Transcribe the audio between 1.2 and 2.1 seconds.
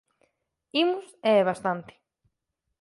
e é bastante.